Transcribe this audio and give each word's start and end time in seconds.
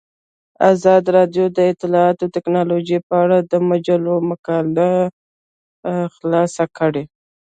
ازادي 0.71 1.09
راډیو 1.17 1.45
د 1.57 1.59
اطلاعاتی 1.73 2.27
تکنالوژي 2.35 2.97
په 3.07 3.15
اړه 3.23 3.37
د 3.51 3.53
مجلو 3.69 4.15
مقالو 4.29 4.91
خلاصه 6.15 6.63
کړې. 6.77 7.03